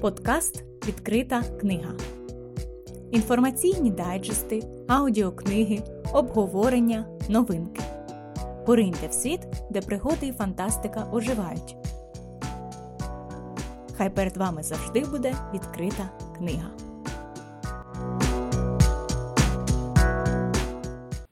Подкаст 0.00 0.64
Відкрита 0.88 1.42
книга. 1.60 1.94
Інформаційні 3.10 3.90
дайджести, 3.90 4.62
аудіокниги, 4.88 5.82
обговорення, 6.14 7.06
новинки. 7.28 7.82
Пориньте 8.66 9.06
в 9.06 9.12
світ, 9.12 9.40
де 9.70 9.80
пригоди 9.80 10.26
і 10.26 10.32
фантастика 10.32 11.08
оживають. 11.12 11.76
Хай 13.96 14.10
перед 14.10 14.36
вами 14.36 14.62
завжди 14.62 15.00
буде 15.00 15.34
відкрита 15.54 16.10
книга. 16.38 16.70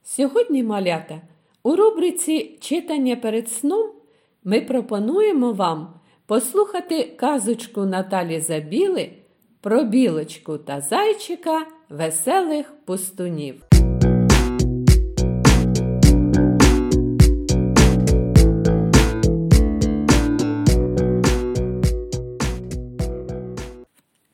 Сьогодні, 0.03 0.63
малята, 0.63 1.21
у 1.63 1.75
рубриці 1.75 2.57
Читання 2.61 3.15
перед 3.15 3.49
сном 3.49 3.89
ми 4.43 4.61
пропонуємо 4.61 5.53
вам 5.53 5.99
послухати 6.29 7.03
казочку 7.03 7.85
Наталі 7.85 8.39
Забіли 8.39 9.09
про 9.61 9.83
білочку 9.83 10.57
та 10.57 10.81
зайчика 10.81 11.65
веселих 11.89 12.73
пустунів. 12.85 13.63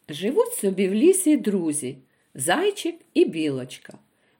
Живуть 0.10 0.54
собі 0.54 0.88
в 0.88 0.94
лісі 0.94 1.38
друзі 1.38 1.98
зайчик 2.34 2.96
і 3.14 3.26
білочка. 3.26 3.94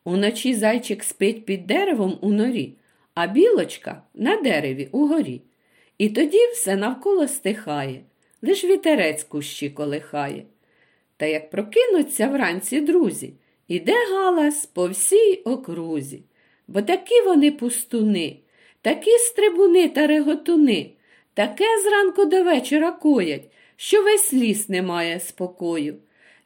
Уночі 0.04 0.56
зайчик 0.56 1.04
спить 1.04 1.46
під 1.46 1.68
деревом 1.68 2.18
у 2.22 2.32
норі, 2.32 2.74
а 3.14 3.28
білочка 3.28 4.02
на 4.14 4.42
дереві 4.42 4.90
угорі. 4.92 5.42
І 5.98 6.10
тоді 6.10 6.48
все 6.54 6.76
навколо 6.76 7.28
стихає, 7.28 8.02
лиш 8.42 8.64
вітерець 8.64 9.24
кущі 9.24 9.70
колихає. 9.70 10.44
Та 11.18 11.26
як 11.26 11.50
прокинуться 11.50 12.28
вранці 12.28 12.82
друзі, 12.82 13.34
іде 13.68 13.96
галас 14.12 14.66
по 14.66 14.88
всій 14.88 15.42
окрузі, 15.46 16.22
бо 16.68 16.82
такі 16.82 17.22
вони 17.22 17.52
пустуни, 17.52 18.38
такі 18.82 19.12
стрибуни 19.18 19.90
та 19.90 20.08
реготуни, 20.08 20.92
таке 21.34 21.66
зранку 21.84 22.26
до 22.26 22.44
вечора 22.44 22.92
коять, 22.92 23.52
що 23.76 24.04
весь 24.04 24.34
ліс 24.34 24.70
не 24.70 24.82
має 24.82 25.20
спокою. 25.20 25.96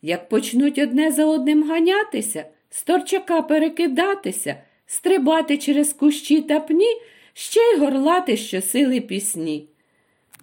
Як 0.02 0.30
почнуть 0.30 0.78
одне 0.78 1.12
за 1.12 1.26
одним 1.26 1.70
ганятися, 1.70 2.46
з 2.70 2.84
торчака 2.84 3.42
перекидатися, 3.42 4.56
стрибати 4.86 5.58
через 5.58 5.94
кущі 5.94 6.42
та 6.42 6.60
пні, 6.60 7.02
ще 7.34 7.60
й 7.60 7.78
горлати 7.78 8.38
щосили 8.38 9.02
пісні. 9.02 9.70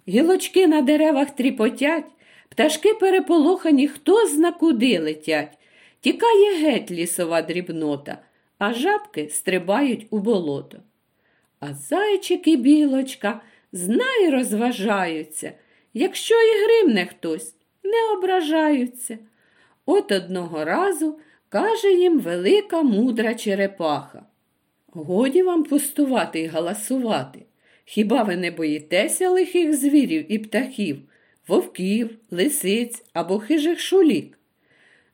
Гілочки 0.07 0.67
на 0.67 0.81
деревах 0.81 1.31
тріпотять, 1.31 2.05
пташки 2.49 2.93
переполохані 2.93 3.87
хто 3.87 4.27
зна 4.27 4.51
куди 4.51 4.99
летять. 4.99 5.57
Тікає 5.99 6.55
геть 6.55 6.91
лісова 6.91 7.41
дрібнота, 7.41 8.17
а 8.57 8.73
жабки 8.73 9.29
стрибають 9.29 10.07
у 10.09 10.19
болото. 10.19 10.77
А 11.59 11.73
зайчик 11.73 12.47
і 12.47 12.57
білочка 12.57 13.41
знай 13.71 14.29
розважаються. 14.29 15.53
Якщо 15.93 16.35
і 16.35 16.65
гримне 16.65 17.05
хтось, 17.05 17.55
не 17.83 18.17
ображаються. 18.17 19.17
От 19.85 20.11
одного 20.11 20.65
разу 20.65 21.19
каже 21.49 21.91
їм 21.91 22.19
велика 22.19 22.81
мудра 22.81 23.35
черепаха. 23.35 24.25
Годі 24.93 25.43
вам 25.43 25.63
пустувати 25.63 26.39
й 26.39 26.47
галасувати. 26.47 27.39
Хіба 27.85 28.23
ви 28.23 28.35
не 28.35 28.51
боїтеся 28.51 29.29
лихих 29.29 29.73
звірів 29.75 30.31
і 30.31 30.39
птахів, 30.39 30.97
вовків, 31.47 32.17
лисиць 32.31 33.03
або 33.13 33.39
хижих 33.39 33.79
шулік? 33.79 34.39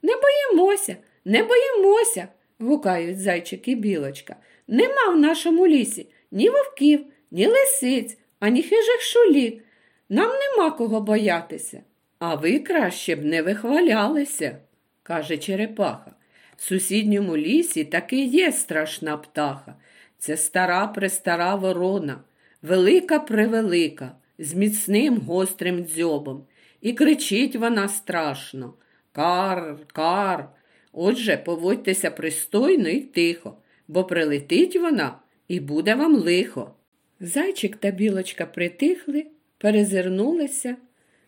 Не 0.02 0.14
боїмося, 0.16 0.96
не 1.25 1.44
боїмося, 1.44 2.28
гукають 2.59 3.20
зайчик 3.20 3.68
і 3.68 3.75
білочка. 3.75 4.36
Нема 4.68 5.09
в 5.14 5.20
нашому 5.20 5.68
лісі 5.68 6.08
ні 6.31 6.50
вовків, 6.50 7.06
ні 7.31 7.47
лисиць, 7.47 8.18
ані 8.40 8.64
хижих 8.64 9.02
шулік. 9.02 9.64
Нам 10.09 10.30
нема 10.30 10.72
кого 10.72 11.02
боятися. 11.02 11.84
А 12.20 12.36
ви 12.36 12.59
краще 12.59 13.16
б 13.16 13.26
не 13.26 13.42
вихвалялися, 13.42 14.58
каже 15.03 15.38
Черепаха. 15.38 16.16
В 16.58 16.64
сусідньому 16.64 17.38
лісі 17.38 17.84
таки 17.84 18.24
є 18.24 18.52
страшна 18.52 19.18
птаха. 19.18 19.75
Це 20.18 20.38
стара 20.38 20.88
престара 20.88 21.56
ворона, 21.56 22.24
велика 22.62 23.19
превелика, 23.19 24.12
з 24.38 24.53
міцним 24.53 25.18
гострим 25.18 25.86
дзьобом. 25.86 26.46
І 26.81 26.94
кричить 26.94 27.56
вона 27.56 27.88
страшно. 27.88 28.74
Кар, 29.12 29.78
кар. 29.88 30.50
Отже, 30.91 31.38
поводьтеся 31.38 32.12
пристойно 32.12 32.90
і 32.90 33.00
тихо, 33.00 33.58
бо 33.88 34.03
прилетить 34.03 34.75
вона 34.75 35.20
і 35.47 35.59
буде 35.59 35.96
вам 35.96 36.16
лихо. 36.16 36.75
Зайчик 37.20 37.75
та 37.75 37.91
білочка 37.91 38.46
притихли, 38.46 39.25
перезирнулися. 39.58 40.75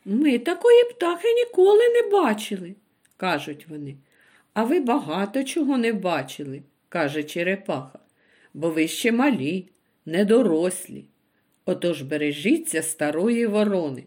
Ми 0.05 0.39
такої 0.39 0.83
птахи 0.83 1.33
ніколи 1.33 1.89
не 1.89 2.09
бачили, 2.11 2.75
кажуть 3.17 3.67
вони. 3.69 3.95
А 4.55 4.63
ви 4.63 4.79
багато 4.79 5.43
чого 5.43 5.77
не 5.77 5.93
бачили, 5.93 6.63
каже 6.89 7.23
Черепаха, 7.23 7.99
бо 8.53 8.69
ви 8.69 8.87
ще 8.87 9.11
малі, 9.11 9.69
недорослі. 10.05 11.05
Отож 11.65 12.01
бережіться 12.01 12.81
старої 12.81 13.47
ворони. 13.47 14.03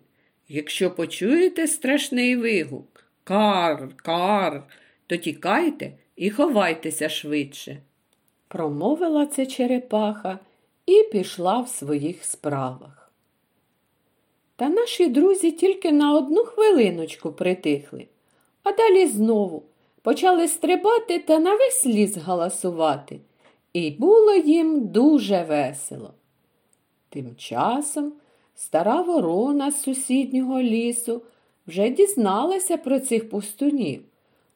Якщо 0.49 0.91
почуєте 0.91 1.67
страшний 1.67 2.37
вигук 2.37 3.05
кар, 3.25 3.89
кар, 3.97 4.69
то 5.07 5.17
тікайте 5.17 5.93
і 6.17 6.31
ховайтеся 6.31 7.09
швидше. 7.09 7.83
Промовила 8.49 9.27
це 9.27 9.47
черепаха 9.47 10.39
і 10.87 11.03
пішла 11.13 11.61
в 11.61 11.69
своїх 11.69 12.25
справах. 12.25 13.13
Та 14.57 14.69
наші 14.69 15.09
друзі 15.09 15.53
тільки 15.53 15.93
на 15.93 16.15
одну 16.15 16.45
хвилиночку 16.45 17.33
притихли, 17.33 18.07
а 18.63 18.73
далі 18.73 19.07
знову 19.07 19.65
почали 20.03 20.49
стрибати 20.49 21.19
та 21.19 21.39
на 21.39 21.55
весь 21.57 21.87
ліс 21.87 22.17
галасувати. 22.17 23.21
І 23.73 23.91
було 23.91 24.35
їм 24.35 24.87
дуже 24.87 25.43
весело. 25.43 26.15
Тим 27.09 27.37
часом 27.37 28.13
стара 28.55 29.03
ворона 29.03 29.71
з 29.71 29.83
сусіднього 29.83 30.63
лісу 30.63 31.23
вже 31.67 31.91
дізналася 31.91 32.77
про 32.77 33.01
цих 33.01 33.31
пустунів. 33.31 34.03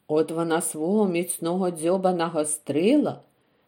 От 0.08 0.30
вона 0.30 0.60
свого 0.60 1.08
міцного 1.08 1.70
дзьоба 1.70 2.12
нагострила, 2.12 3.20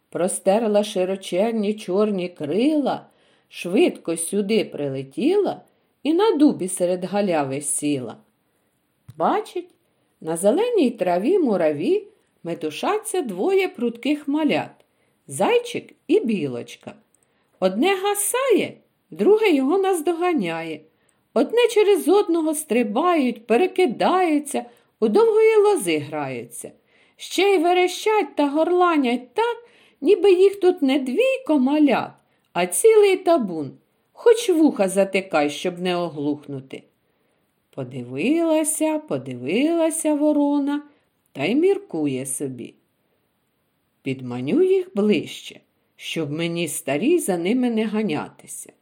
простерла 0.09 0.83
широченні 0.83 1.73
чорні 1.73 2.29
крила, 2.29 3.05
швидко 3.49 4.17
сюди 4.17 4.65
прилетіла 4.65 5.61
і 6.03 6.13
на 6.13 6.35
дубі 6.35 6.67
серед 6.67 7.03
галяви 7.03 7.61
сіла. 7.61 8.17
Бачить, 9.17 9.69
на 10.25 10.37
зеленій 10.37 10.91
траві 10.91 11.39
мураві 11.39 12.03
метушаться 12.43 13.21
двоє 13.21 13.67
прудких 13.67 14.27
малят 14.27 14.71
зайчик 15.27 15.93
і 16.07 16.19
білочка. 16.19 16.93
Одне 17.59 17.95
гасає, 17.95 18.73
друге 19.11 19.51
його 19.51 19.77
наздоганяє. 19.77 20.81
Одне 21.33 21.67
через 21.67 22.07
одного 22.07 22.55
стрибають, 22.55 23.47
перекидаються, 23.47 24.65
у 24.99 25.07
довгої 25.07 25.57
лози 25.57 25.97
граються. 25.97 26.71
Ще 27.17 27.53
й 27.53 27.57
верещать 27.57 28.35
та 28.35 28.49
горланять 28.49 29.33
так, 29.33 29.57
ніби 30.01 30.31
їх 30.31 30.59
тут 30.59 30.81
не 30.81 30.99
двійко 30.99 31.59
малят, 31.59 32.11
а 32.53 32.65
цілий 32.65 33.17
табун. 33.17 33.71
Хоч 34.13 34.49
вуха 34.49 34.89
затикай, 34.89 35.49
щоб 35.49 35.79
не 35.79 35.95
оглухнути. 35.95 36.83
Подивилася, 37.75 38.99
подивилася 38.99 40.13
ворона 40.13 40.83
та 41.31 41.45
й 41.45 41.55
міркує 41.55 42.25
собі. 42.25 42.73
Підманю 44.01 44.63
їх 44.63 44.91
ближче, 44.95 45.59
щоб 45.95 46.31
мені 46.31 46.67
старі 46.67 47.19
за 47.19 47.37
ними 47.37 47.69
не 47.69 47.85
ганятися. 47.85 48.73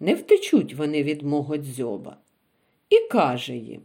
Не 0.00 0.14
втечуть 0.14 0.74
вони 0.74 1.02
від 1.02 1.22
мого 1.22 1.56
дзьоба. 1.56 2.16
І 2.90 2.98
каже 3.10 3.56
їм 3.56 3.80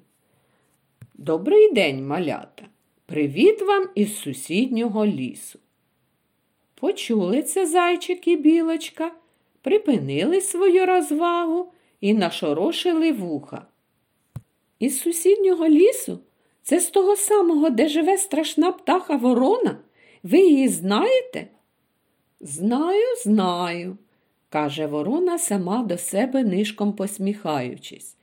Добрий 1.13 1.71
день, 1.71 2.07
малята, 2.07 2.63
привіт 3.05 3.61
вам 3.61 3.89
із 3.95 4.17
сусіднього 4.17 5.05
лісу. 5.05 5.59
Почули 6.75 7.43
це 7.43 7.65
зайчик 7.65 8.27
і 8.27 8.35
білочка, 8.35 9.11
припинили 9.61 10.41
свою 10.41 10.85
розвагу 10.85 11.71
і 12.01 12.13
нашорошили 12.13 13.11
вуха. 13.11 13.67
Із 14.79 15.01
сусіднього 15.01 15.67
лісу 15.67 16.19
це 16.63 16.79
з 16.79 16.89
того 16.89 17.15
самого, 17.15 17.69
де 17.69 17.87
живе 17.87 18.17
страшна 18.17 18.71
птаха 18.71 19.15
ворона. 19.15 19.77
Ви 20.23 20.39
її 20.39 20.67
знаєте? 20.67 21.47
Знаю, 22.39 23.15
знаю, 23.23 23.97
каже 24.49 24.85
ворона 24.87 25.39
сама 25.39 25.83
до 25.83 25.97
себе 25.97 26.43
нишком 26.43 26.93
посміхаючись. 26.93 28.15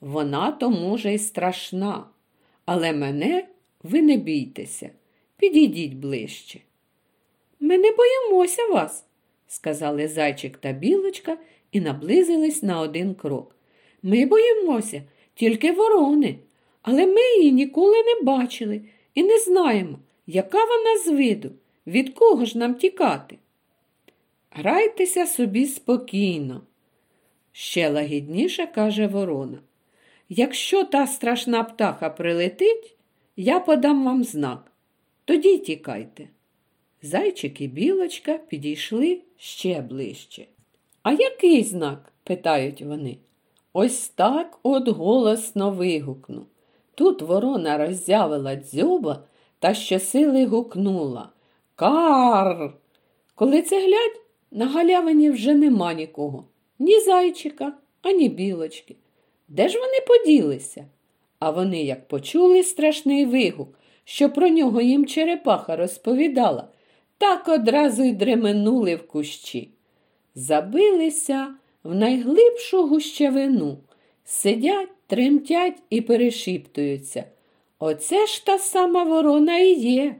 Вона 0.00 0.52
то, 0.52 0.70
може, 0.70 1.14
й 1.14 1.18
страшна, 1.18 2.04
Але 2.64 2.92
мене 2.92 3.46
ви 3.82 4.02
не 4.02 4.16
бійтеся, 4.16 4.90
підійдіть 5.36 5.94
ближче. 5.94 6.60
Ми 7.60 7.78
не 7.78 7.90
боїмося 7.92 8.66
вас, 8.66 9.04
сказали 9.48 10.08
зайчик 10.08 10.56
та 10.56 10.72
білочка 10.72 11.38
і 11.72 11.80
наблизились 11.80 12.62
на 12.62 12.80
один 12.80 13.14
крок. 13.14 13.56
Ми 14.02 14.26
боїмося 14.26 15.02
тільки 15.38 15.72
ворони, 15.72 16.38
але 16.82 17.06
ми 17.06 17.20
її 17.38 17.52
ніколи 17.52 17.96
не 18.02 18.22
бачили 18.22 18.80
і 19.14 19.22
не 19.22 19.38
знаємо, 19.38 19.98
яка 20.26 20.58
вона 20.58 20.98
з 21.04 21.08
виду, 21.08 21.50
від 21.86 22.14
кого 22.14 22.44
ж 22.44 22.58
нам 22.58 22.74
тікати. 22.74 23.38
Грайтеся 24.50 25.26
собі 25.26 25.66
спокійно, 25.66 26.62
ще 27.52 27.88
лагідніше 27.88 28.66
каже 28.66 29.06
ворона. 29.06 29.58
Якщо 30.28 30.84
та 30.84 31.06
страшна 31.06 31.64
птаха 31.64 32.10
прилетить, 32.10 32.96
я 33.36 33.60
подам 33.60 34.04
вам 34.04 34.24
знак. 34.24 34.72
Тоді 35.24 35.58
тікайте. 35.58 36.28
Зайчик 37.02 37.60
і 37.60 37.68
білочка 37.68 38.38
підійшли 38.38 39.20
ще 39.36 39.80
ближче. 39.80 40.46
А 41.02 41.12
який 41.12 41.62
знак? 41.62 42.12
питають 42.24 42.82
вони. 42.82 43.16
Ось 43.80 44.08
так 44.08 44.58
от 44.62 44.88
голосно 44.88 45.70
вигукну. 45.70 46.46
Тут 46.94 47.22
ворона 47.22 47.78
роззявила 47.78 48.56
дзьоба 48.56 49.24
та 49.58 49.74
щосили 49.74 50.46
гукнула 50.46 51.28
Кар. 51.74 52.74
Коли 53.34 53.62
це 53.62 53.80
глядь, 53.80 54.20
на 54.50 54.66
галявині 54.66 55.30
вже 55.30 55.54
нема 55.54 55.92
нікого, 55.92 56.44
ні 56.78 57.00
зайчика, 57.00 57.72
ані 58.02 58.28
білочки. 58.28 58.96
Де 59.48 59.68
ж 59.68 59.78
вони 59.78 60.00
поділися? 60.06 60.84
А 61.38 61.50
вони, 61.50 61.82
як 61.82 62.08
почули 62.08 62.62
страшний 62.62 63.24
вигук, 63.24 63.68
що 64.04 64.30
про 64.30 64.48
нього 64.48 64.80
їм 64.80 65.06
черепаха 65.06 65.76
розповідала, 65.76 66.68
так 67.18 67.48
одразу 67.48 68.02
й 68.02 68.12
дременули 68.12 68.94
в 68.94 69.06
кущі. 69.06 69.70
Забилися 70.34 71.54
в 71.84 71.94
найглибшу 71.94 72.86
гущавину, 72.86 73.78
сидять, 74.24 74.88
тремтять 75.06 75.82
і 75.90 76.00
перешіптуються. 76.00 77.24
Оце 77.78 78.26
ж 78.26 78.46
та 78.46 78.58
сама 78.58 79.04
ворона 79.04 79.58
і 79.58 79.74
є. 79.74 80.16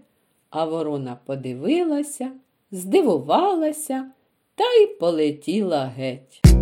А 0.50 0.64
ворона 0.64 1.18
подивилася, 1.26 2.30
здивувалася 2.70 4.10
та 4.54 4.64
й 4.64 4.86
полетіла 4.86 5.84
геть. 5.84 6.57